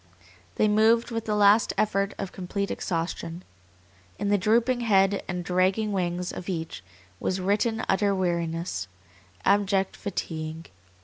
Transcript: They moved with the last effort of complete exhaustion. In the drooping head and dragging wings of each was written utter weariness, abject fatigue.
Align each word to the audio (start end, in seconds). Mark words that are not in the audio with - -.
They 0.55 0.67
moved 0.67 1.11
with 1.11 1.25
the 1.25 1.35
last 1.35 1.73
effort 1.77 2.15
of 2.17 2.31
complete 2.31 2.71
exhaustion. 2.71 3.43
In 4.17 4.29
the 4.29 4.37
drooping 4.39 4.79
head 4.79 5.21
and 5.27 5.45
dragging 5.45 5.91
wings 5.91 6.31
of 6.33 6.49
each 6.49 6.83
was 7.19 7.39
written 7.39 7.85
utter 7.87 8.15
weariness, 8.15 8.87
abject 9.45 9.95
fatigue. 9.95 10.71